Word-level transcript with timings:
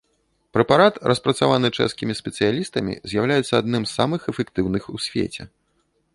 Прэпарат, 0.57 0.95
распрацаваны 1.11 1.69
чэшскімі 1.77 2.13
спецыялістамі, 2.21 2.91
з'яўляецца 3.13 3.53
адным 3.61 3.83
з 3.89 3.95
самых 4.01 4.21
эфектыўных 4.35 4.83
у 4.99 5.05
свеце. 5.07 5.41